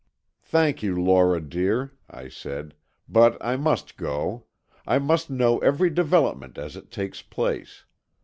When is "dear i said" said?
1.39-2.73